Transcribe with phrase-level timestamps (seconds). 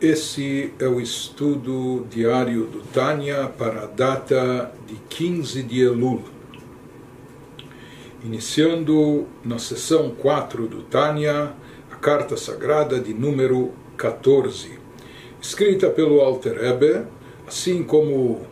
[0.00, 6.22] Esse é o estudo diário do Tânia para a data de 15 de Elul.
[8.24, 11.52] Iniciando na sessão 4 do Tânia,
[11.90, 14.78] a carta sagrada de número 14,
[15.42, 17.04] escrita pelo Alter Ebe,
[17.44, 18.46] assim como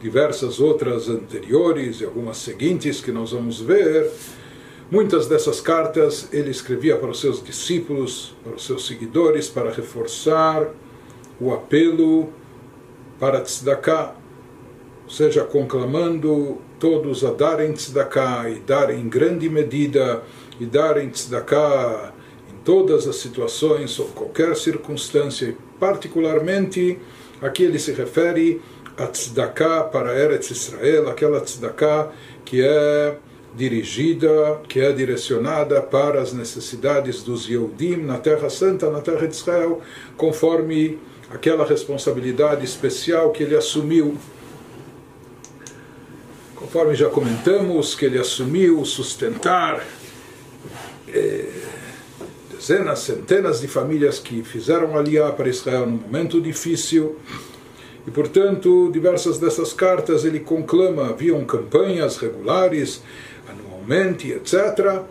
[0.00, 4.10] diversas outras anteriores e algumas seguintes que nós vamos ver
[4.92, 10.68] Muitas dessas cartas ele escrevia para os seus discípulos, para os seus seguidores, para reforçar
[11.40, 12.28] o apelo
[13.18, 14.14] para tzedakah,
[15.04, 20.22] ou seja, conclamando todos a darem tzedakah e darem em grande medida
[20.60, 22.12] e darem tzedakah
[22.52, 26.98] em todas as situações ou qualquer circunstância, e particularmente
[27.40, 28.60] aqui ele se refere
[28.98, 32.12] a tzedakah para Eretz Israel, aquela tzedakah
[32.44, 33.16] que é
[33.54, 39.34] dirigida, que é direcionada para as necessidades dos Yehudim na Terra Santa, na Terra de
[39.34, 39.80] Israel,
[40.16, 40.98] conforme
[41.30, 44.16] aquela responsabilidade especial que ele assumiu.
[46.54, 49.84] Conforme já comentamos, que ele assumiu sustentar
[51.08, 51.48] eh,
[52.62, 57.16] dezenas, centenas de famílias que fizeram aliar para Israel num momento difícil.
[58.06, 63.02] E, portanto, diversas dessas cartas ele conclama, haviam campanhas regulares
[63.88, 65.02] etc.,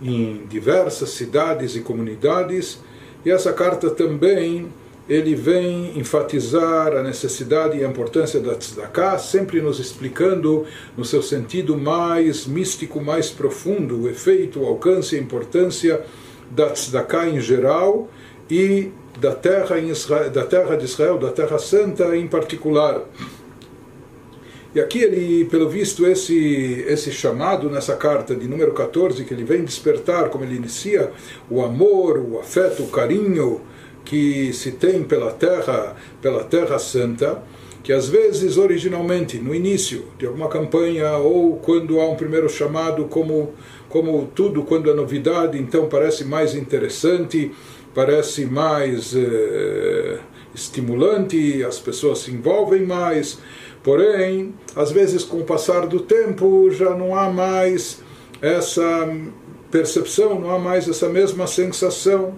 [0.00, 2.78] em diversas cidades e comunidades.
[3.24, 4.68] E essa carta também
[5.08, 11.22] ele vem enfatizar a necessidade e a importância da tzedakah, sempre nos explicando no seu
[11.22, 16.04] sentido mais místico, mais profundo, o efeito, o alcance e a importância
[16.50, 18.08] da tzedakah em geral
[18.50, 23.02] e da terra, Israel, da terra de Israel, da Terra Santa em particular.
[24.78, 29.42] E aqui ele, pelo visto, esse, esse chamado nessa carta de número 14, que ele
[29.42, 31.10] vem despertar, como ele inicia,
[31.50, 33.60] o amor, o afeto, o carinho
[34.04, 37.42] que se tem pela terra, pela terra santa,
[37.82, 43.06] que às vezes, originalmente, no início de alguma campanha, ou quando há um primeiro chamado,
[43.06, 43.54] como,
[43.88, 47.50] como tudo, quando é novidade, então parece mais interessante,
[47.92, 50.20] parece mais eh,
[50.54, 53.40] estimulante, as pessoas se envolvem mais
[53.82, 58.00] Porém, às vezes com o passar do tempo já não há mais
[58.40, 59.08] essa
[59.70, 62.34] percepção, não há mais essa mesma sensação.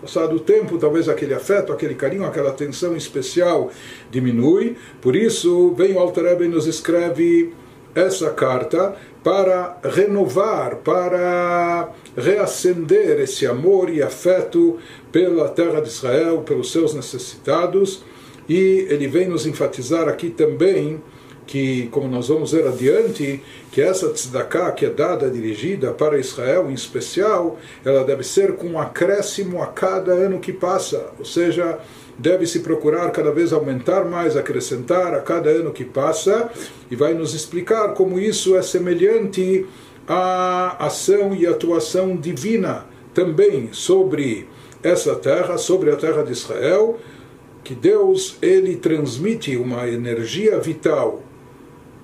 [0.00, 3.70] Passado o tempo, talvez aquele afeto, aquele carinho, aquela atenção especial
[4.10, 4.76] diminui.
[5.00, 7.54] Por isso, vem o Alter e nos escreve
[7.94, 14.78] essa carta para renovar, para reacender esse amor e afeto
[15.10, 18.02] pela terra de Israel, pelos seus necessitados
[18.48, 21.00] e ele vem nos enfatizar aqui também
[21.46, 26.70] que, como nós vamos ver adiante, que essa tzedakah que é dada, dirigida para Israel
[26.70, 31.78] em especial, ela deve ser com um acréscimo a cada ano que passa, ou seja,
[32.18, 36.50] deve-se procurar cada vez aumentar mais, acrescentar a cada ano que passa,
[36.90, 39.66] e vai nos explicar como isso é semelhante
[40.08, 44.48] à ação e atuação divina também sobre
[44.82, 46.98] essa terra, sobre a terra de Israel,
[47.64, 51.22] que Deus ele transmite uma energia vital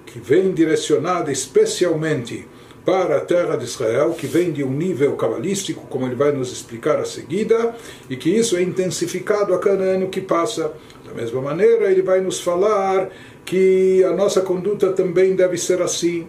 [0.07, 2.49] que vem direcionada especialmente
[2.85, 6.51] para a terra de Israel, que vem de um nível cabalístico, como ele vai nos
[6.51, 7.75] explicar a seguida,
[8.09, 10.73] e que isso é intensificado a cada ano que passa.
[11.07, 13.11] Da mesma maneira, ele vai nos falar
[13.45, 16.27] que a nossa conduta também deve ser assim.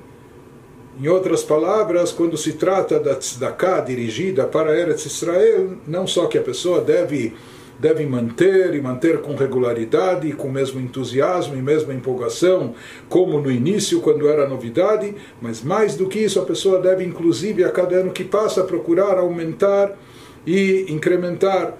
[1.02, 6.38] Em outras palavras, quando se trata da tzedakah dirigida para Eretz Israel, não só que
[6.38, 7.34] a pessoa deve
[7.82, 12.76] devem manter e manter com regularidade, e com o mesmo entusiasmo e mesma empolgação,
[13.10, 17.64] como no início, quando era novidade, mas mais do que isso, a pessoa deve, inclusive,
[17.64, 19.98] a cada ano que passa, procurar aumentar
[20.46, 21.76] e incrementar,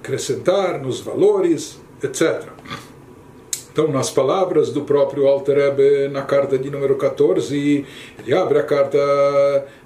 [0.00, 2.48] acrescentar nos valores, etc.
[3.70, 7.86] Então, nas palavras do próprio Alter na carta de número 14,
[8.18, 8.98] ele abre a carta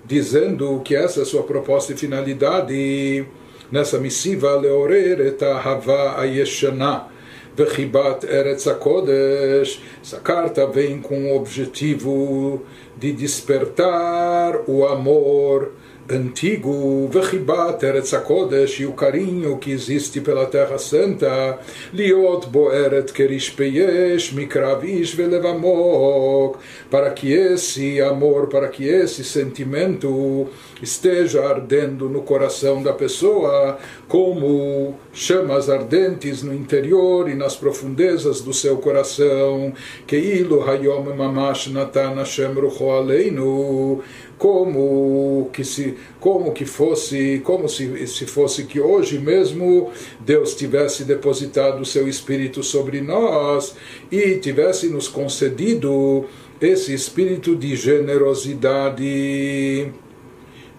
[0.03, 3.27] dizendo que essa é a sua proposta e finalidade
[3.73, 7.09] nessa missiva leorer et ahava ayeshana
[7.57, 9.81] vechibat eretz hakodesh.
[10.03, 12.63] Essa carta vem com o objetivo
[12.97, 15.73] de despertar o amor
[16.11, 21.59] antigo, Vechibat Eretz HaKodesh, e o carinho que existe pela Terra Santa,
[21.93, 26.59] Liot Boeret Kerish Peyesh, Mikravish Velevamok,
[26.91, 30.49] para que esse amor, para que esse sentimento
[30.83, 38.53] esteja ardendo no coração da pessoa, como chamas ardentes no interior e nas profundezas do
[38.53, 39.73] seu coração,
[40.07, 42.53] Keilu Hayom Mamash Natan Hashem
[42.99, 44.03] Aleinu,
[44.37, 51.05] como que se como que fosse como se, se fosse que hoje mesmo Deus tivesse
[51.05, 53.77] depositado o seu espírito sobre nós
[54.11, 56.25] e tivesse nos concedido
[56.61, 59.93] esse espírito de generosidade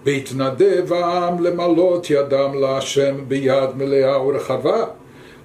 [0.04, 3.74] Beitnadev Am Lemalot Yadam Lashem Biyad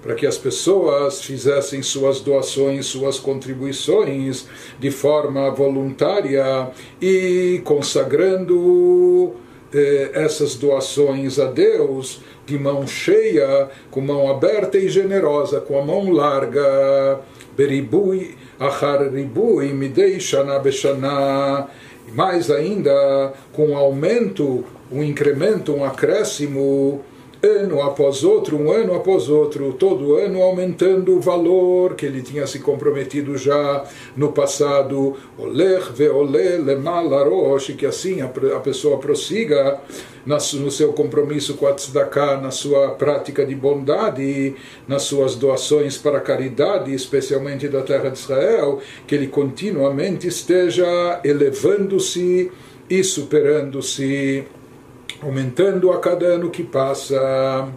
[0.01, 4.47] para que as pessoas fizessem suas doações, suas contribuições
[4.77, 6.69] de forma voluntária
[7.01, 9.33] e consagrando
[9.73, 15.85] eh, essas doações a Deus de mão cheia, com mão aberta e generosa, com a
[15.85, 17.19] mão larga.
[17.55, 21.67] Beribui, achar ribui, midei shana beshana
[22.13, 27.03] mais ainda, com aumento, um incremento, um acréscimo
[27.41, 32.45] ano após outro, um ano após outro, todo ano aumentando o valor que ele tinha
[32.45, 35.15] se comprometido já no passado.
[35.37, 39.79] Olech veole lemalarosh, que assim a pessoa prossiga
[40.25, 44.55] no seu compromisso com a tzedakah, na sua prática de bondade,
[44.87, 51.21] nas suas doações para a caridade, especialmente da terra de Israel, que ele continuamente esteja
[51.23, 52.51] elevando-se
[52.89, 54.45] e superando-se
[55.21, 57.67] aumentando a cada ano que passa.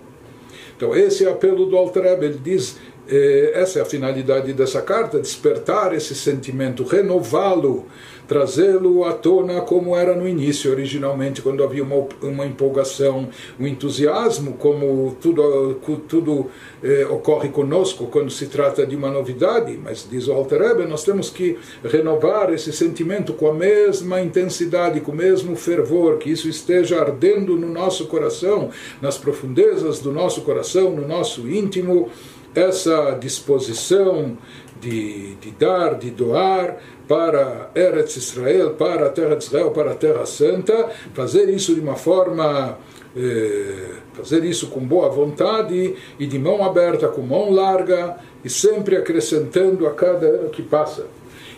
[0.76, 2.06] Então, esse é o apelo do Alter.
[2.06, 2.78] Ele diz:
[3.08, 7.87] essa é a finalidade dessa carta, despertar esse sentimento, renová-lo
[8.32, 13.28] trazê-lo à tona como era no início, originalmente, quando havia uma, uma empolgação,
[13.58, 15.75] um entusiasmo, como tudo,
[16.08, 16.46] tudo
[16.82, 19.78] eh, ocorre conosco quando se trata de uma novidade.
[19.82, 25.00] Mas, diz o Alter Rebbe, nós temos que renovar esse sentimento com a mesma intensidade,
[25.00, 28.70] com o mesmo fervor, que isso esteja ardendo no nosso coração,
[29.02, 32.10] nas profundezas do nosso coração, no nosso íntimo,
[32.54, 34.37] essa disposição
[34.81, 36.78] de, de dar, de doar,
[37.12, 41.81] para Eretz Israel, para a terra de Israel, para a terra santa, fazer isso de
[41.81, 42.78] uma forma,
[43.14, 48.96] eh, fazer isso com boa vontade e de mão aberta, com mão larga e sempre
[48.96, 51.06] acrescentando a cada ano que passa.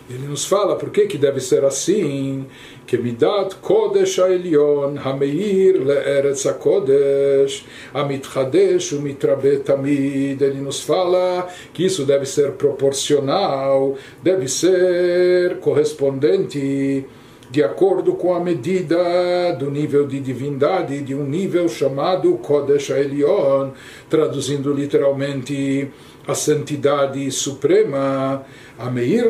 [0.07, 2.45] Ele nos fala por que, que deve ser assim,
[2.85, 10.39] que midat kodesh ha'elion hameir le'eretz Kodesh, amitchadesh umitrabe tamid.
[10.39, 17.05] Ele nos fala que isso deve ser proporcional, deve ser correspondente
[17.49, 23.71] de acordo com a medida do nível de divindade, de um nível chamado Kodesh Elion,
[24.09, 25.89] traduzindo literalmente
[26.27, 28.43] a santidade suprema,
[28.77, 29.29] a Meir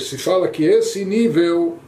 [0.00, 1.78] se fala que esse nível,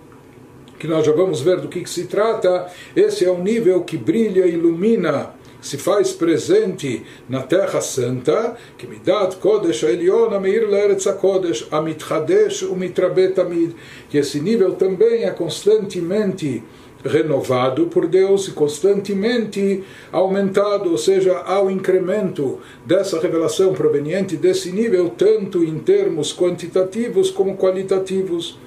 [0.78, 3.96] que nós já vamos ver do que, que se trata, esse é o nível que
[3.96, 11.06] brilha e ilumina se faz presente na Terra Santa, que Midat Kodesh Elion Meir Leretz
[11.06, 13.74] HaKodesh Amitchadesh Umitrabet Amid,
[14.08, 16.62] que esse nível também é constantemente
[17.04, 25.10] renovado por Deus e constantemente aumentado, ou seja, ao incremento dessa revelação proveniente desse nível,
[25.10, 28.58] tanto em termos quantitativos como qualitativos.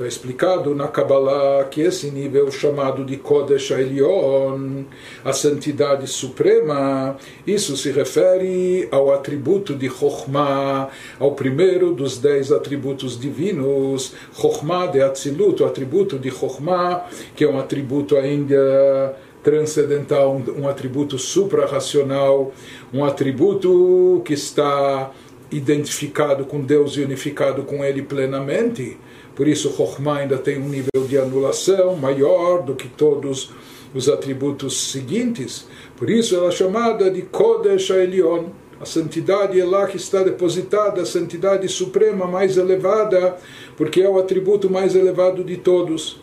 [0.00, 4.84] Está explicado na Kabbalah que esse nível chamado de Kodesh Elion,
[5.22, 10.88] a santidade suprema, isso se refere ao atributo de Chokhmah,
[11.18, 17.04] ao primeiro dos dez atributos divinos, Chokhmah de Atzilut, o atributo de Chokhmah,
[17.36, 22.54] que é um atributo ainda transcendental, um atributo suprarracional,
[22.90, 25.10] um atributo que está
[25.52, 28.96] identificado com Deus e unificado com Ele plenamente.
[29.34, 33.50] Por isso, Chokhmah ainda tem um nível de anulação maior do que todos
[33.94, 35.66] os atributos seguintes.
[35.96, 38.46] Por isso, ela é chamada de Kodesh Elion.
[38.80, 43.36] A santidade é lá que está depositada, a santidade suprema mais elevada,
[43.76, 46.20] porque é o atributo mais elevado de todos.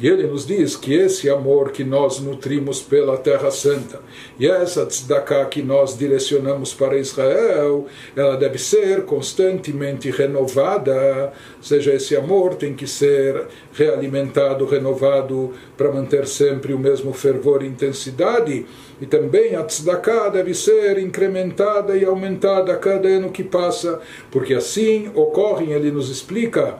[0.00, 4.00] E ele nos diz que esse amor que nós nutrimos pela Terra Santa
[4.38, 11.92] e essa tzedakah que nós direcionamos para Israel, ela deve ser constantemente renovada, ou seja,
[11.92, 18.66] esse amor tem que ser realimentado, renovado para manter sempre o mesmo fervor e intensidade.
[19.00, 24.00] E também a tzedakah deve ser incrementada e aumentada a cada ano que passa,
[24.30, 26.78] porque assim ocorrem, ele nos explica,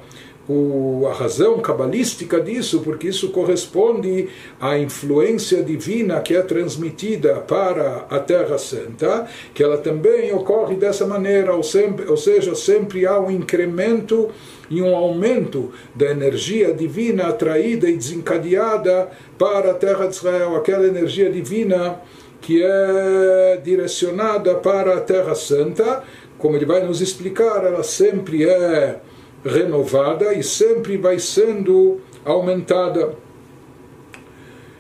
[0.49, 4.29] o, a razão cabalística disso, porque isso corresponde
[4.59, 11.07] à influência divina que é transmitida para a Terra Santa, que ela também ocorre dessa
[11.07, 14.31] maneira, ou, sempre, ou seja, sempre há um incremento
[14.71, 20.87] e um aumento da energia divina atraída e desencadeada para a Terra de Israel, aquela
[20.87, 22.01] energia divina
[22.41, 26.03] que é direcionada para a Terra Santa,
[26.39, 29.01] como ele vai nos explicar, ela sempre é
[29.45, 33.17] renovada e sempre vai sendo aumentada.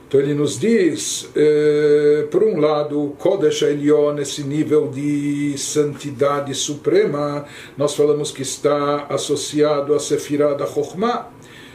[0.09, 7.45] Então ele nos diz, eh, por um lado, Kodesh Elion, esse nível de santidade suprema,
[7.77, 11.29] nós falamos que está associado a Sefirah da Chokhmah,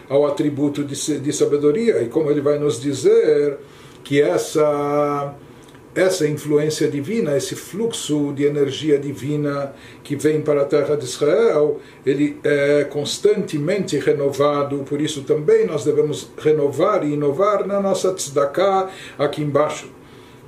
[0.09, 3.59] ao atributo de, de sabedoria, e como ele vai nos dizer
[4.03, 5.35] que essa
[5.95, 9.73] essa influência divina, esse fluxo de energia divina
[10.03, 15.83] que vem para a terra de Israel, ele é constantemente renovado, por isso também nós
[15.83, 19.87] devemos renovar e inovar na nossa tzedakah aqui embaixo.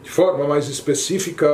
[0.04, 1.48] De forma mais específica,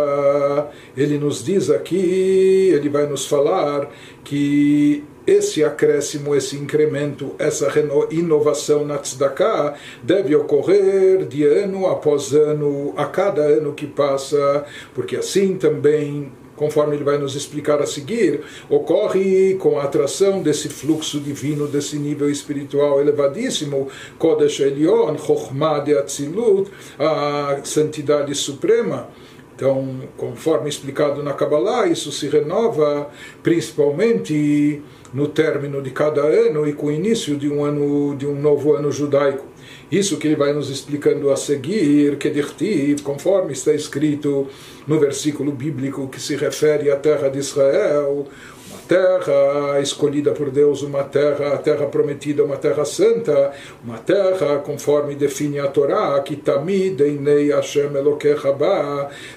[0.96, 3.90] ele nos diz aqui, ele vai nos falar
[4.26, 7.72] que esse acréscimo, esse incremento, essa
[8.10, 15.16] inovação na tzedakah deve ocorrer de ano após ano, a cada ano que passa, porque
[15.16, 21.20] assim também conforme ele vai nos explicar a seguir, ocorre com a atração desse fluxo
[21.20, 23.88] divino, desse nível espiritual elevadíssimo,
[24.20, 29.10] Kodesh Elion, Chokhmah de Atzilut, a santidade suprema.
[29.56, 33.10] Então, conforme explicado na Kabbalah, isso se renova
[33.42, 38.36] principalmente no término de cada ano e com o início de um ano de um
[38.36, 39.46] novo ano judaico.
[39.92, 44.48] Isso que ele vai nos explicando a seguir, que dirtiv, conforme está escrito
[44.88, 48.26] no versículo bíblico que se refere à terra de Israel,
[48.70, 53.52] uma terra escolhida por Deus, uma terra, a terra prometida, uma terra santa,
[53.84, 57.92] uma terra conforme define a Torá, que tamid einei Hashem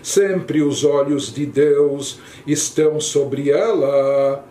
[0.02, 4.44] sempre os olhos de Deus estão sobre ela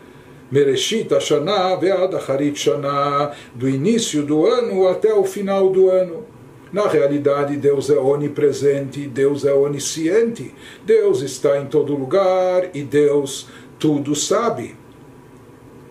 [0.53, 6.27] Mereshit Hashanah ve'ad Acharit Shana, do início do ano até o final do ano.
[6.71, 10.53] Na realidade, Deus é onipresente, Deus é onisciente,
[10.85, 13.47] Deus está em todo lugar e Deus
[13.79, 14.75] tudo sabe.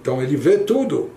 [0.00, 1.10] Então ele vê tudo.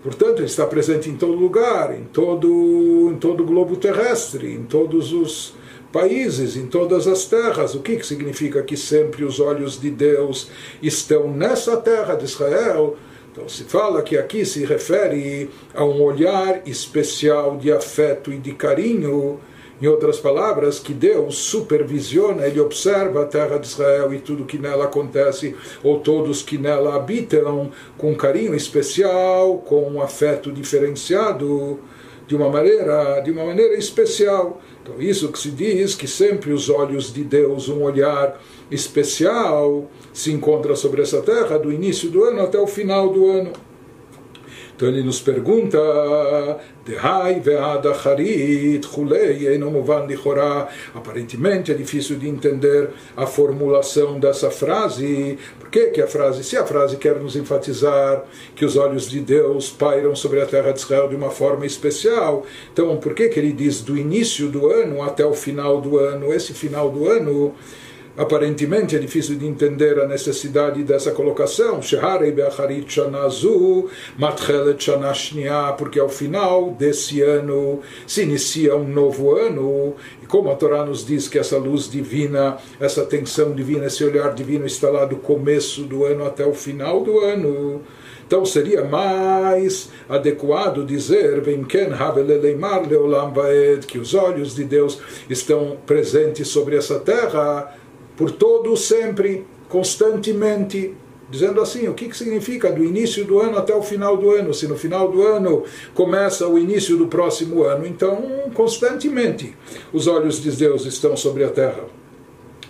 [0.00, 4.62] Portanto, ele está presente em todo lugar, em todo, em todo o globo terrestre, em
[4.62, 5.56] todos os
[5.96, 7.74] países, em todas as terras.
[7.74, 10.50] O que, que significa que sempre os olhos de Deus
[10.82, 12.98] estão nessa terra de Israel?
[13.32, 18.52] Então se fala que aqui se refere a um olhar especial de afeto e de
[18.52, 19.40] carinho.
[19.80, 24.58] Em outras palavras, que Deus supervisiona, Ele observa a terra de Israel e tudo que
[24.58, 31.78] nela acontece, ou todos que nela habitam, com carinho especial, com um afeto diferenciado,
[32.26, 34.60] de uma maneira, de uma maneira especial.
[34.86, 38.40] Então, isso que se diz que sempre os olhos de Deus, um olhar
[38.70, 43.52] especial, se encontra sobre essa terra do início do ano até o final do ano.
[44.76, 45.78] Então ele nos pergunta,
[50.94, 55.38] aparentemente é difícil de entender a formulação dessa frase.
[55.66, 59.20] Por que, que a frase, se a frase quer nos enfatizar que os olhos de
[59.20, 63.40] Deus pairam sobre a terra de Israel de uma forma especial, então por que, que
[63.40, 66.32] ele diz do início do ano até o final do ano?
[66.32, 67.52] Esse final do ano
[68.16, 71.80] Aparentemente é difícil de entender a necessidade dessa colocação.
[75.76, 79.94] Porque ao final desse ano se inicia um novo ano.
[80.22, 84.32] E como a Torá nos diz que essa luz divina, essa tensão divina, esse olhar
[84.34, 87.82] divino está lá do começo do ano até o final do ano.
[88.26, 91.40] Então seria mais adequado dizer
[93.86, 94.98] que os olhos de Deus
[95.30, 97.72] estão presentes sobre essa terra
[98.16, 100.94] por todo sempre, constantemente,
[101.28, 104.54] dizendo assim, o que, que significa do início do ano até o final do ano?
[104.54, 109.54] Se no final do ano começa o início do próximo ano, então constantemente
[109.92, 111.84] os olhos de Deus estão sobre a terra.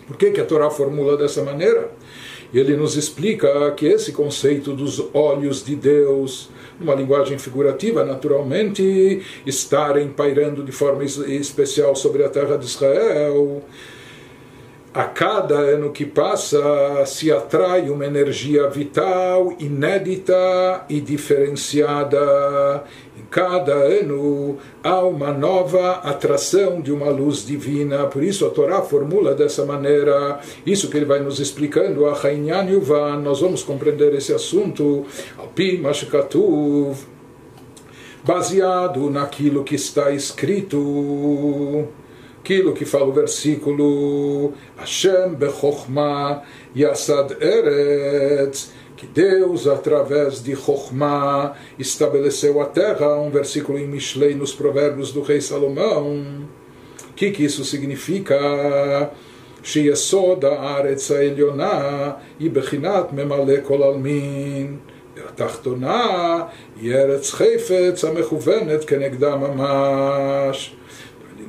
[0.06, 1.90] Por que, que a Torá formula dessa maneira?
[2.54, 6.48] Ele nos explica que esse conceito dos olhos de Deus,
[6.78, 13.62] numa linguagem figurativa, naturalmente, estarem pairando de forma especial sobre a terra de Israel,
[14.96, 22.82] a cada ano que passa se atrai uma energia vital, inédita e diferenciada.
[23.14, 28.06] Em cada ano há uma nova atração de uma luz divina.
[28.06, 30.40] Por isso a Torá formula dessa maneira.
[30.64, 33.18] Isso que ele vai nos explicando, a Hainyan Yuvan.
[33.18, 35.04] Nós vamos compreender esse assunto.
[35.36, 36.96] Alpi Mashkatuv.
[38.24, 41.86] Baseado naquilo que está escrito
[42.45, 46.43] aquilo que fala o versículo Hashem bechokhma
[46.75, 54.53] yasad eretz que Deus, através de Chokhmah, estabeleceu a terra, um versículo em Mishlei, nos
[54.53, 56.45] provérbios do rei Salomão.
[57.09, 58.37] O que, que isso significa?
[59.63, 64.77] שיסוד הארץ העליונה היא בחינת ממלא כל עלמין.
[65.29, 66.43] התחתונה
[66.81, 70.75] היא ארץ חפץ המכוונת כנגדה ממש.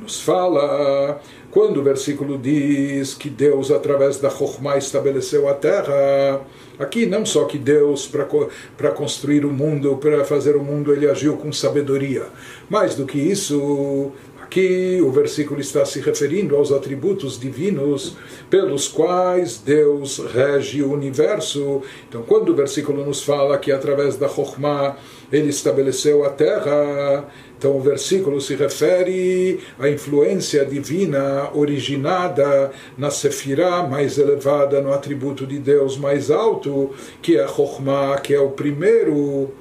[0.08, 1.20] nos fala
[1.52, 6.42] quando o versículo diz que Deus, através da Chokhmah, estabeleceu a terra,
[6.80, 11.36] aqui não só que Deus, para construir o mundo, para fazer o mundo, ele agiu
[11.36, 12.28] com sabedoria.
[12.70, 14.14] Mais do que isso,
[14.48, 18.16] Aqui o versículo está se referindo aos atributos divinos
[18.50, 21.82] pelos quais Deus rege o universo.
[22.08, 24.96] Então, quando o versículo nos fala que através da Chokhmah
[25.34, 27.28] ele estabeleceu a terra,
[27.58, 35.46] então o versículo se refere à influência divina originada na Sefirah mais elevada, no atributo
[35.46, 39.52] de Deus mais alto, que é Chokhmah, que é o primeiro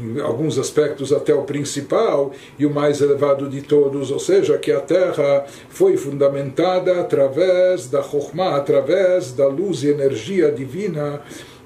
[0.00, 4.70] em alguns aspectos até o principal e o mais elevado de todos, ou seja, que
[4.70, 11.20] a Terra foi fundamentada através da Chokhmah, através da luz e energia divina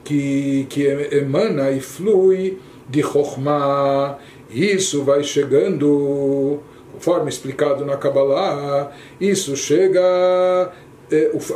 [0.04, 2.58] que, que emana e flui
[2.88, 4.18] de Chokhmah.
[4.50, 6.60] Isso vai chegando,
[6.92, 10.70] conforme explicado na Kabbalah, isso chega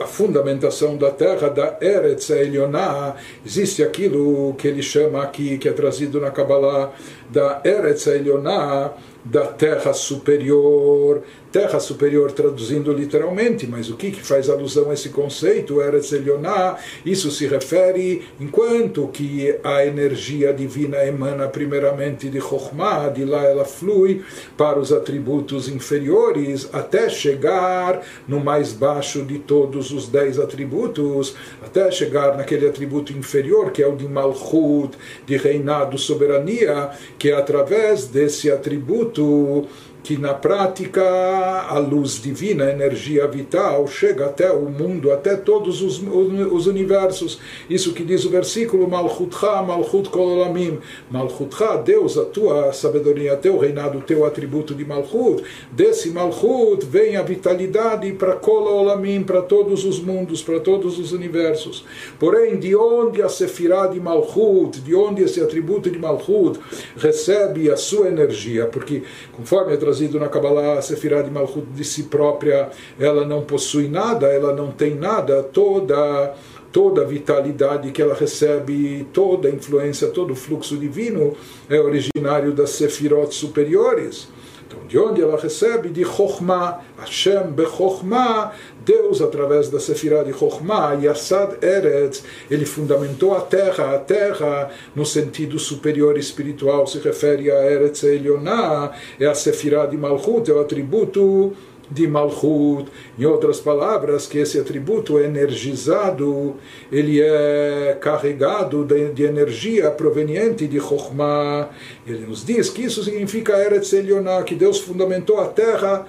[0.00, 5.72] a fundamentação da terra, da Eretz Elioná, existe aquilo que ele chama aqui, que é
[5.72, 6.92] trazido na Kabbalah,
[7.30, 8.92] da Eretz Elioná,
[9.30, 15.09] da terra superior, terra superior traduzindo literalmente, mas o que, que faz alusão a esse
[15.09, 15.80] conceito?
[15.80, 23.25] Eretz Elioná, isso se refere enquanto que a energia divina emana primeiramente de Chokhmah, de
[23.25, 24.23] lá ela flui
[24.56, 31.90] para os atributos inferiores até chegar no mais baixo de todos os dez atributos, até
[31.90, 38.06] chegar naquele atributo inferior que é o de Malchut, de reinado, soberania, que é através
[38.06, 39.68] desse atributo to
[40.06, 45.82] que na prática a luz divina, a energia vital, chega até o mundo, até todos
[45.82, 47.40] os, os universos.
[47.68, 50.78] Isso que diz o versículo, Malchutcha, Malchut Kololamim.
[51.10, 55.42] Malchutcha, Deus, a tua sabedoria, teu reinado, teu atributo de Malchut.
[55.72, 61.84] Desse Malchut vem a vitalidade para Kololamim, para todos os mundos, para todos os universos.
[62.16, 66.60] Porém, de onde a Sefirah de Malchut, de onde esse atributo de Malchut
[66.97, 68.66] recebe a sua energia?
[68.66, 72.69] Porque, conforme a trazido na Kabbalah, a Sefirah de Malchut de si própria,
[73.00, 76.35] ela não possui nada, ela não tem nada, toda
[76.71, 81.35] toda a vitalidade que ela recebe, toda a influência, todo o fluxo divino
[81.71, 84.28] é originário das Sefirot superiores.
[84.76, 85.89] Então, de onde ela recebe?
[85.89, 88.52] De Chokhmah, Hashem Bechokhmah,
[88.84, 93.95] Deus, através da Sefirah de Chokhmah, Yassad Eretz, ele fundamentou a terra.
[93.95, 99.97] A terra, no sentido superior espiritual, se refere a Eretz Elioná, é a Sefirah de
[99.97, 101.52] Malchut, é o atributo
[101.90, 106.56] de Malchut, em outras palavras, que esse atributo é energizado,
[106.90, 111.68] ele é carregado de, de energia proveniente de Chokhmah.
[112.06, 116.06] Ele nos diz que isso significa Eretz Elioná, que Deus fundamentou a terra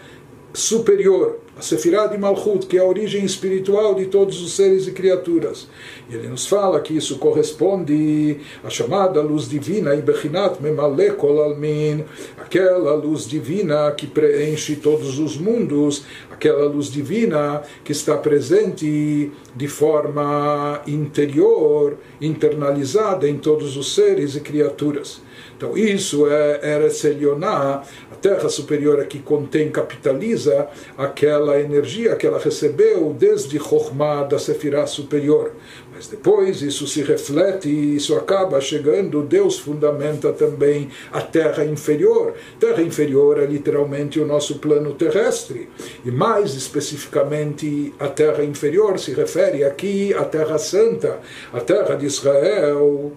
[0.53, 4.91] superior, a Sefirah de Malchut, que é a origem espiritual de todos os seres e
[4.91, 5.67] criaturas.
[6.09, 12.05] E ele nos fala que isso corresponde à chamada luz divina, Ibechinat Memale Kol Almin,
[12.37, 19.67] aquela luz divina que preenche todos os mundos, aquela luz divina que está presente de
[19.67, 25.26] forma interior, internalizada em todos os seres e criaturas.
[25.55, 32.39] Então, isso é Eretz Elioná, a terra superior que contém, capitaliza aquela energia que ela
[32.39, 35.53] recebeu desde Chokhmah, da Sefirah superior.
[35.93, 42.35] Mas depois isso se reflete e isso acaba chegando, Deus fundamenta também a terra inferior.
[42.59, 45.67] Terra inferior é literalmente o nosso plano terrestre.
[46.05, 51.19] E mais especificamente, a terra inferior se refere aqui à Terra Santa,
[51.51, 53.13] a terra de Israel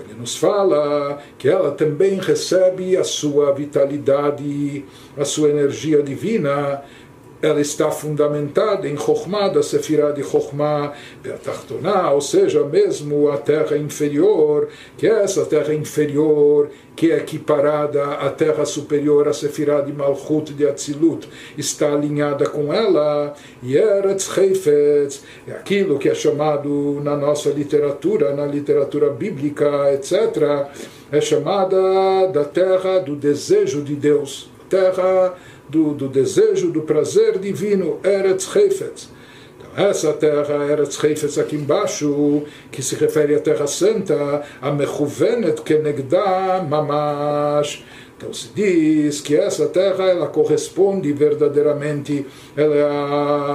[0.00, 4.84] ele nos fala que ela também recebe a sua vitalidade,
[5.16, 6.82] a sua energia divina
[7.44, 13.76] ela está fundamentada em Chokhmah, da Sefirah de Chokhmah, Beatachtoná, ou seja, mesmo a terra
[13.76, 19.92] inferior, que é essa terra inferior, que é equiparada à terra superior, a Sefirah de
[19.92, 21.28] Malchut de Atzilut,
[21.58, 28.34] está alinhada com ela, e Eretz Heifetz, é aquilo que é chamado na nossa literatura,
[28.34, 30.68] na literatura bíblica, etc.,
[31.12, 35.34] é chamada da terra do desejo de Deus, terra
[35.68, 39.10] do, do desejo, do prazer divino, Eretz Heifetz.
[39.58, 45.62] Então, essa terra, Eretz Heifetz, aqui embaixo, que se refere à Terra Santa, a Mechuvenet
[45.62, 47.84] Kenegda Mamash.
[48.16, 52.24] Então se diz que essa terra ela corresponde verdadeiramente,
[52.56, 52.84] ela é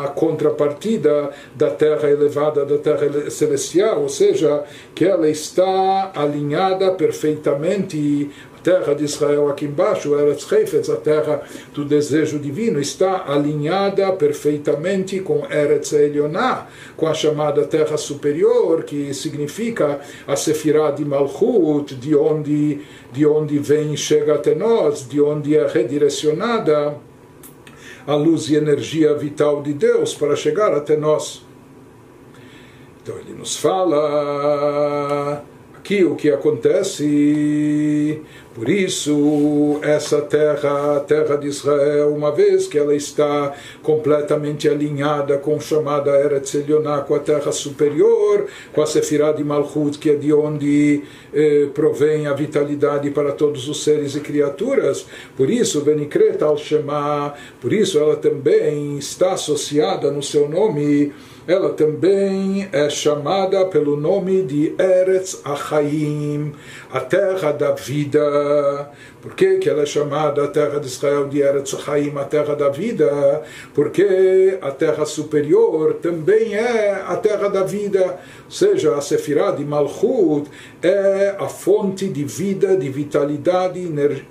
[0.05, 8.29] a contrapartida da terra elevada, da terra celestial, ou seja, que ela está alinhada perfeitamente
[8.63, 11.41] terra de Israel aqui embaixo, Eretz Heifetz, a terra
[11.73, 19.13] do desejo divino, está alinhada perfeitamente com Eretz Elioná, com a chamada terra superior, que
[19.13, 25.55] significa a Sefirah de Malchut, de onde, de onde vem chega até nós, de onde
[25.55, 26.95] é redirecionada
[28.05, 31.45] a luz e energia vital de Deus para chegar até nós.
[33.01, 35.43] Então ele nos fala
[35.77, 38.21] aqui o que acontece.
[38.59, 45.37] Por isso, essa terra, a terra de Israel, uma vez que ela está completamente alinhada
[45.37, 50.09] com a chamada Eretz Elioná, com a terra superior, com a Sefirah de Malchut, que
[50.09, 55.05] é de onde eh, provém a vitalidade para todos os seres e criaturas.
[55.37, 61.13] Por isso, Benikret al-Shema, por isso ela também está associada no seu nome
[61.49, 66.53] ela também é chamada pelo nome de Eretz Achaim,
[66.91, 68.91] a terra da vida.
[69.21, 72.55] Por que, que ela é chamada a terra de Israel de Eretz Achaim, a terra
[72.55, 73.41] da vida?
[73.73, 79.65] Porque a terra superior também é a terra da vida, ou seja, a Sefirah de
[79.65, 80.49] Malchut
[80.81, 83.79] é a fonte de vida, de vitalidade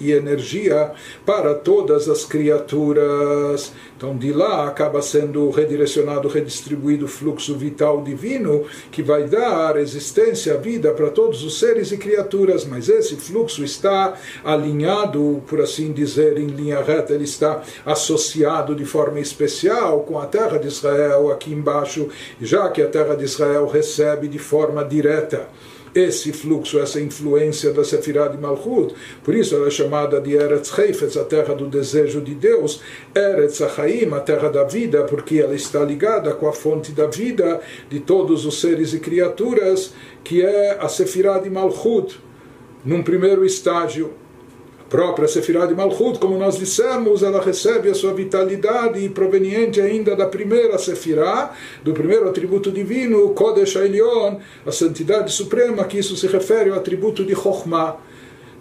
[0.01, 0.93] e energia
[1.27, 3.73] para todas as criaturas.
[3.97, 10.57] Então, de lá acaba sendo redirecionado, redistribuído o fluxo vital divino que vai dar existência,
[10.57, 12.65] vida para todos os seres e criaturas.
[12.65, 14.78] Mas esse fluxo está alinhado,
[15.47, 20.59] por assim dizer, em linha reta, ele está associado de forma especial com a terra
[20.59, 22.09] de Israel aqui embaixo,
[22.41, 25.49] já que a terra de Israel recebe de forma direta
[25.95, 28.95] esse fluxo, essa influência da Sefirah de Malchut.
[29.23, 32.81] Por isso ela é chamada de Eretz Heifetz, a terra do desejo de Deus,
[33.15, 37.61] Eretz Achaim, a terra da vida, porque ela está ligada com a fonte da vida
[37.89, 42.21] de todos os seres e criaturas, que é a Sefirah de Malchut.
[42.85, 44.13] Num primeiro estágio,
[44.89, 50.27] própria Sefirah de Malchut, como nós dissemos, ela recebe a sua vitalidade proveniente ainda da
[50.27, 56.71] primeira Sefirah, do primeiro atributo divino, Kodesh Elion, a santidade suprema, que isso se refere
[56.71, 57.97] ao atributo de Chokhmah,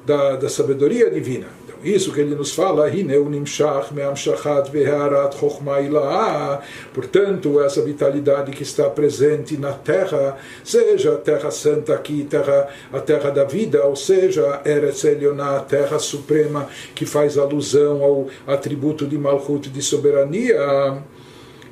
[0.06, 1.48] da, da sabedoria divina.
[1.84, 2.88] Isso que ele nos fala,
[6.94, 13.00] portanto, essa vitalidade que está presente na terra, seja a terra santa aqui, terra, a
[13.00, 19.06] terra da vida, ou seja, Eretz Elioná, a terra suprema, que faz alusão ao atributo
[19.06, 21.04] de Malchut de soberania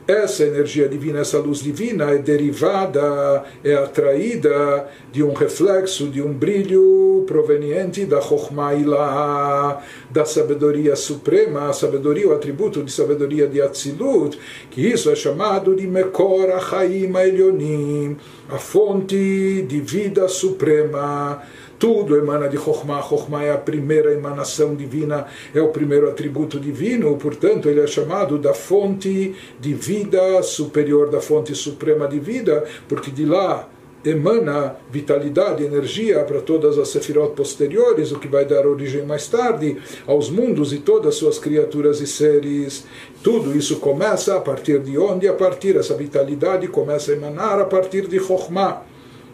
[0.07, 6.31] essa energia divina, essa luz divina é derivada, é atraída de um reflexo, de um
[6.31, 14.37] brilho proveniente da Chokhmah da sabedoria suprema, a sabedoria, o atributo de sabedoria de Atzilut,
[14.69, 18.17] que isso é chamado de Mekor Achaim Elionim,
[18.49, 21.41] a fonte de vida suprema
[21.79, 23.01] tudo emana de Chokhmah.
[23.01, 28.37] Chokhmah é a primeira emanação divina, é o primeiro atributo divino, portanto, ele é chamado
[28.37, 33.67] da fonte de vida superior, da fonte suprema de vida, porque de lá
[34.05, 39.77] emana vitalidade, energia para todas as sefirot posteriores, o que vai dar origem mais tarde
[40.05, 42.85] aos mundos e todas as suas criaturas e seres.
[43.23, 45.27] Tudo isso começa a partir de onde?
[45.27, 48.83] A partir, essa vitalidade começa a emanar a partir de Chokhmah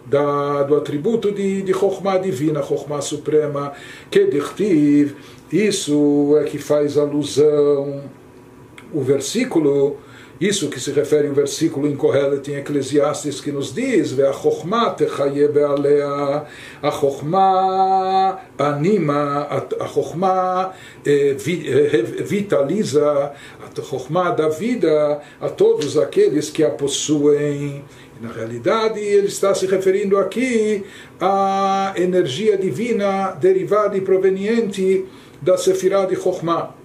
[0.05, 3.73] da, do atributo de, de Chokhmah divina, Chokhmah suprema,
[4.09, 5.13] que
[5.51, 8.01] isso é que faz alusão
[8.93, 9.97] o versículo,
[10.41, 14.95] isso que se refere ao versículo Kohelet em Eclesiastes que nos diz a Chokhmah
[18.57, 19.47] anima
[19.79, 20.73] a Chokhmah
[21.05, 27.85] eh, eh, vitaliza a Chokhmah da vida a todos aqueles que a possuem
[28.19, 30.83] na realidade, ele está se referindo aqui
[31.19, 35.05] à energia divina derivada e proveniente
[35.41, 36.80] da Sefirah de Chokhmah.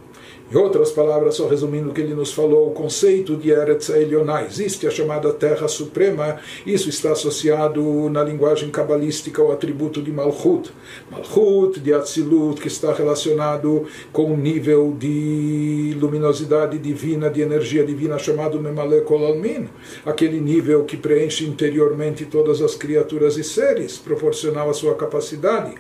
[0.49, 4.45] Em outras palavras, só resumindo o que ele nos falou, o conceito de Eretz Elionah,
[4.45, 10.71] existe a chamada Terra Suprema, isso está associado na linguagem cabalística ao atributo de Malchut.
[11.11, 18.17] Malchut, de Atzilut, que está relacionado com o nível de luminosidade divina, de energia divina,
[18.17, 19.69] chamado Memale Kolalmin,
[20.05, 25.75] aquele nível que preenche interiormente todas as criaturas e seres, proporcional à sua capacidade.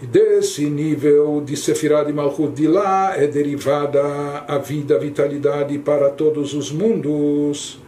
[0.00, 4.02] E desse nível de Sefirah de Malchut de lá é derivada
[4.46, 7.80] a vida, a vitalidade para todos os mundos.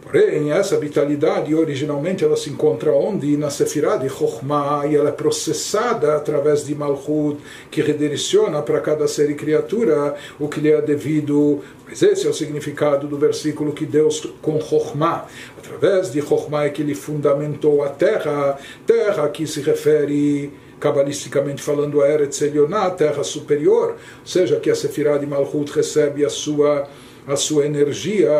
[0.00, 3.36] Porém, essa vitalidade originalmente ela se encontra onde?
[3.36, 7.38] Na Sefirah de Chokhmah, e ela é processada através de Malchut,
[7.72, 11.58] que redireciona para cada ser e criatura o que lhe é devido.
[11.84, 15.26] Mas esse é o significado do versículo que Deus com Chokhmah,
[15.58, 22.00] através de Chokhmah é que ele fundamentou a terra, terra que se refere cabalisticamente falando,
[22.00, 26.30] a Eretz Elioná, a terra superior, ou seja, que a Sefirah de Malchut recebe a
[26.30, 26.88] sua,
[27.26, 28.30] a sua energia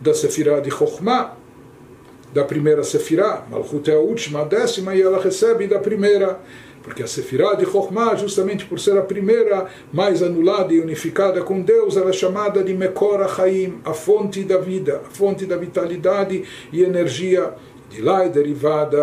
[0.00, 1.36] da Sefirah de Chokhmah,
[2.32, 3.44] da primeira Sefirah.
[3.50, 6.40] Malchut é a última, a décima, e ela recebe da primeira.
[6.82, 11.60] Porque a Sefirah de Chokhmah, justamente por ser a primeira mais anulada e unificada com
[11.60, 16.42] Deus, ela é chamada de Mekor Chaim, a fonte da vida, a fonte da vitalidade
[16.72, 17.54] e energia.
[17.88, 18.98] De lá é derivada,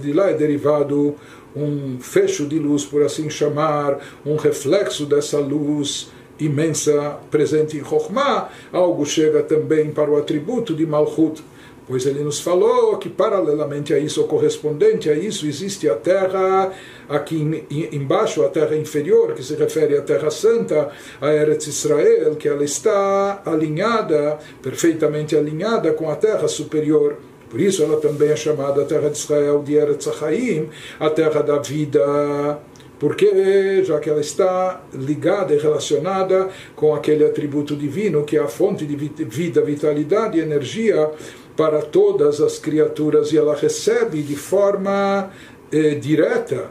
[0.00, 1.16] de lá é derivado
[1.56, 8.48] um fecho de luz, por assim chamar, um reflexo dessa luz imensa presente em Chokhmah,
[8.72, 11.42] algo chega também para o atributo de Malchut,
[11.86, 16.72] pois ele nos falou que paralelamente a isso, ou correspondente a isso, existe a terra
[17.08, 22.46] aqui embaixo, a terra inferior, que se refere à terra santa, a Eretz Israel, que
[22.46, 27.16] ela está alinhada, perfeitamente alinhada com a terra superior.
[27.50, 30.68] Por isso ela também é chamada a terra de Israel de Eretz Chaim,
[31.00, 32.58] a terra da vida.
[32.98, 38.48] Porque já que ela está ligada e relacionada com aquele atributo divino que é a
[38.48, 41.10] fonte de vida, vitalidade e energia
[41.56, 43.32] para todas as criaturas.
[43.32, 45.30] E ela recebe de forma
[45.70, 46.70] eh, direta,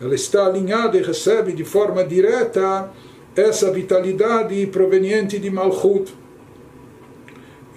[0.00, 2.90] ela está alinhada e recebe de forma direta
[3.34, 6.12] essa vitalidade proveniente de Malchut.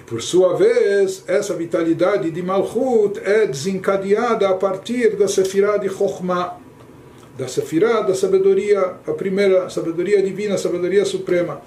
[0.08, 6.58] Por sua vez, essa vitalidade de Malchut é desencadeada a partir da Sefirah de Chokhmah,
[7.38, 11.62] da Sefirah da sabedoria, a primeira sabedoria divina, a sabedoria suprema.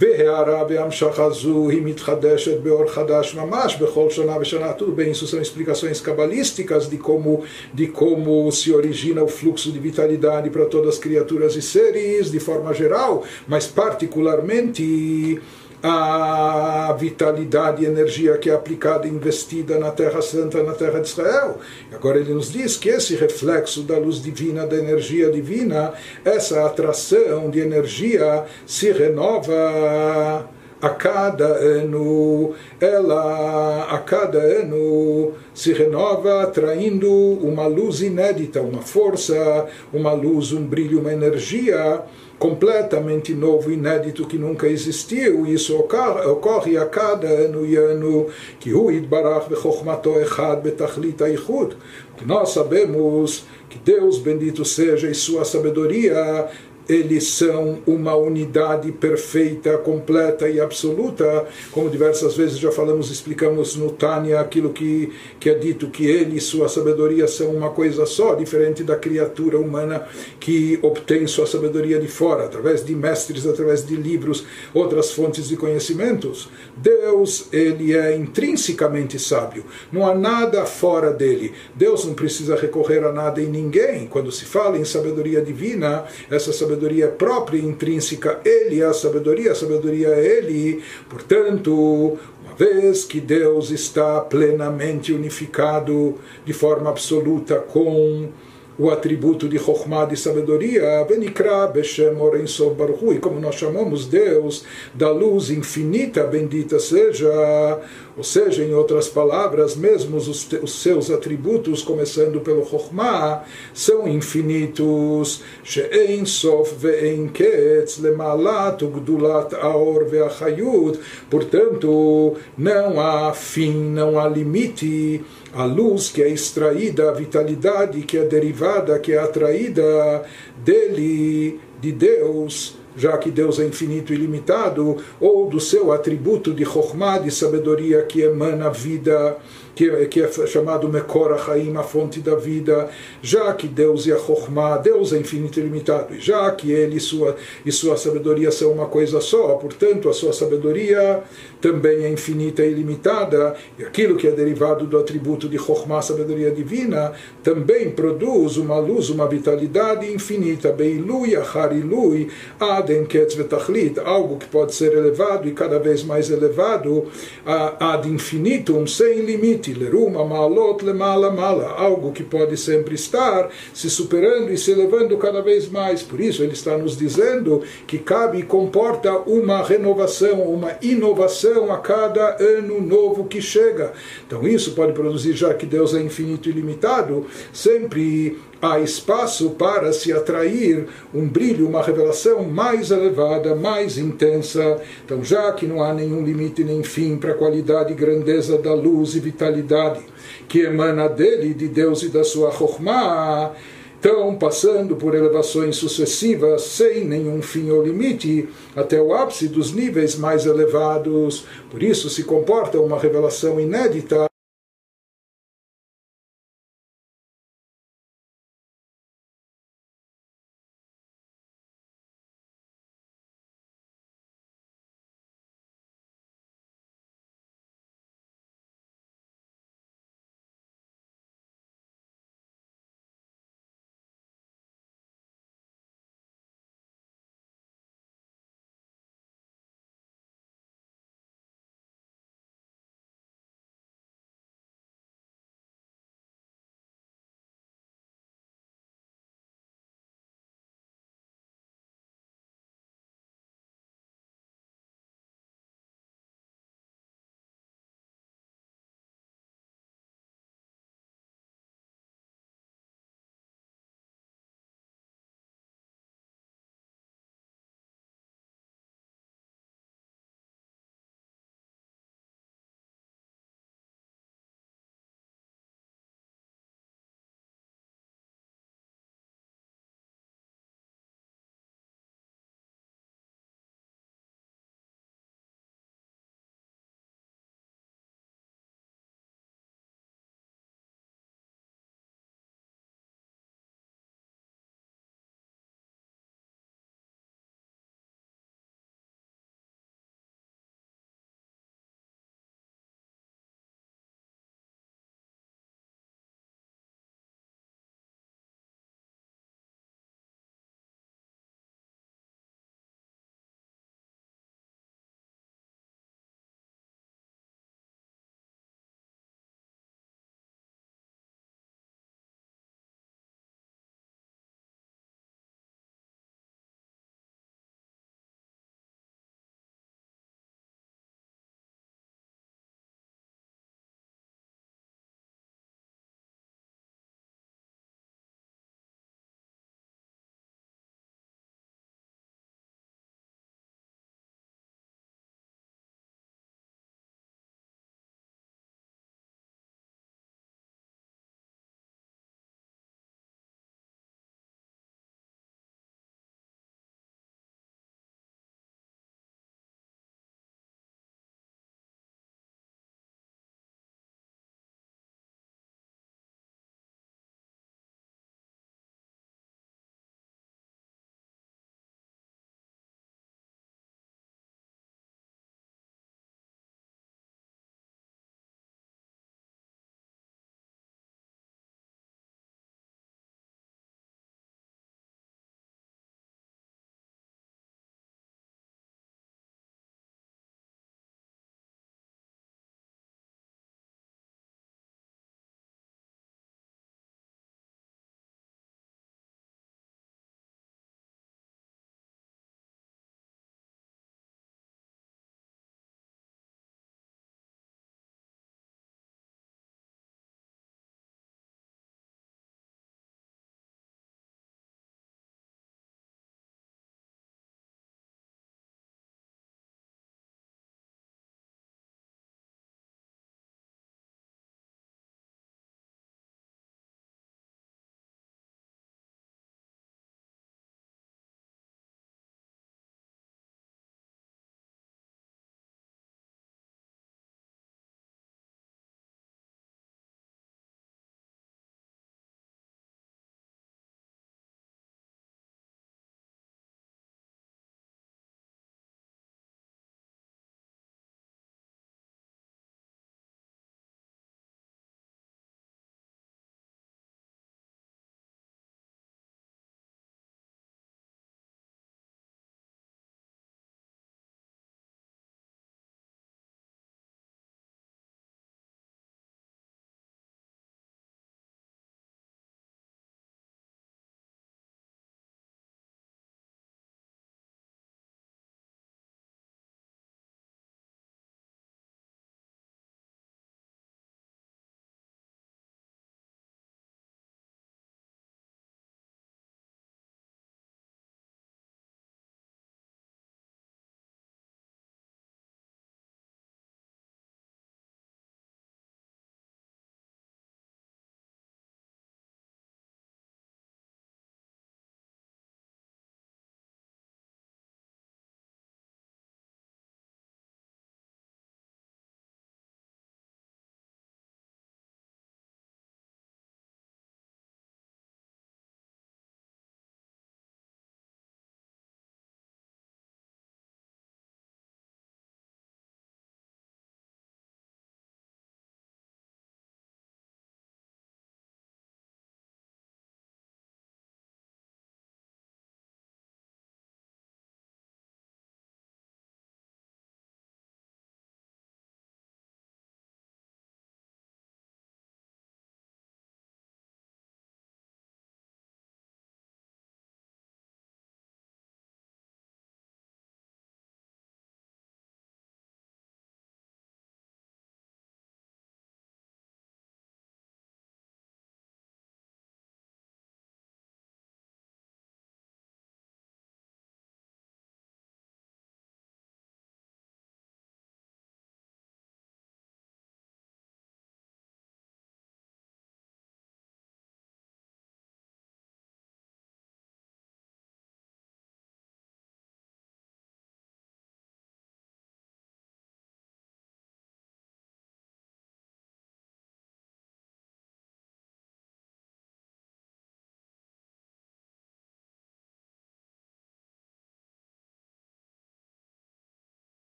[0.00, 4.72] והערה בהמשך הזו היא מתחדשת באור חדש ממש בכל שנה ושנה.
[4.72, 7.44] Tudo bem, isso são explicações cabalísticas de como,
[7.74, 12.40] de como se origina o fluxo de vitalidade para todas as criaturas e seres de
[12.40, 15.38] forma geral, mas particularmente
[15.87, 21.07] a vitalidade e energia que é aplicada e investida na Terra Santa, na Terra de
[21.07, 21.59] Israel.
[21.93, 25.93] Agora ele nos diz que esse reflexo da luz divina, da energia divina,
[26.23, 30.49] essa atração de energia se renova
[30.81, 39.67] a cada ano, ela a cada ano se renova, atraindo uma luz inédita, uma força,
[39.93, 42.03] uma luz, um brilho, uma energia
[42.37, 45.45] completamente novo, inédito, que nunca existiu.
[45.45, 48.27] Isso ocorre, ocorre a cada ano e ano.
[48.59, 51.75] Que o Idbarach bechokhmato echad betachlit aichud.
[52.17, 56.49] Que nós sabemos que Deus, bendito seja, e sua sabedoria
[56.87, 63.91] eles são uma unidade perfeita, completa e absoluta, como diversas vezes já falamos, explicamos no
[63.91, 68.35] Tânia aquilo que, que é dito, que ele e sua sabedoria são uma coisa só,
[68.35, 70.07] diferente da criatura humana
[70.39, 75.57] que obtém sua sabedoria de fora, através de mestres, através de livros, outras fontes de
[75.57, 76.49] conhecimentos.
[76.77, 81.53] Deus, ele é intrinsecamente sábio, não há nada fora dele.
[81.73, 84.07] Deus não precisa recorrer a nada em ninguém.
[84.07, 89.53] Quando se fala em sabedoria divina, essa sabedoria sabedoria própria intrínseca, ele é a sabedoria,
[89.53, 90.83] a sabedoria é ele.
[91.09, 98.29] Portanto, uma vez que Deus está plenamente unificado de forma absoluta com
[98.77, 104.65] o atributo de Chokhmah, de sabedoria, Benikra Beshem Orensov Baruch e como nós chamamos Deus
[104.93, 107.81] da luz infinita, bendita seja,
[108.17, 115.41] ou seja, em outras palavras, mesmo os, os seus atributos, começando pelo Chokhmah, são infinitos,
[115.63, 125.23] She'en Sof Ve'en Ketz Lemalat Ugdulat Aor Ve'achayut, portanto, não há fim, não há limite,
[125.55, 130.23] a luz que é extraída, a vitalidade que é derivada, que é atraída
[130.57, 136.65] dele, de Deus, já que Deus é infinito e ilimitado, ou do seu atributo de
[136.65, 139.37] Chokhmah, de sabedoria que emana vida
[139.75, 142.89] que, que é chamado Mekor Haim, a fonte da vida,
[143.21, 146.95] já que Deus é a Chokhmah, Deus é infinito e limitado, e já que Ele
[146.95, 147.35] e sua,
[147.65, 151.21] e sua sabedoria são uma coisa só, portanto a sua sabedoria
[151.59, 156.51] também é infinita e ilimitada, e aquilo que é derivado do atributo de Chokhmah, sabedoria
[156.51, 157.11] divina,
[157.43, 164.73] também produz uma luz, uma vitalidade infinita, Beilui, Acharilui, Aden Ketz Vetachlit, algo que pode
[164.73, 167.07] ser elevado e cada vez mais elevado,
[167.45, 173.89] ad infinitum, sem limite limite, leruma malot lemala mala, algo que pode sempre estar se
[173.89, 176.03] superando e se elevando cada vez mais.
[176.03, 181.77] Por isso ele está nos dizendo que cabe e comporta uma renovação, uma inovação a
[181.77, 183.93] cada ano novo que chega.
[184.27, 189.91] Então isso pode produzir, já que Deus é infinito e ilimitado, sempre há espaço para
[189.93, 194.81] se atrair um brilho, uma revelação mais elevada, mais intensa.
[195.03, 198.73] Então, já que não há nenhum limite nem fim para a qualidade e grandeza da
[198.73, 200.01] luz e vitalidade
[200.47, 203.53] que emana dele, de Deus e da sua Chokhmah,
[203.99, 210.15] então passando por elevações sucessivas sem nenhum fim ou limite, até o ápice dos níveis
[210.15, 211.45] mais elevados.
[211.71, 214.27] Por isso se comporta uma revelação inédita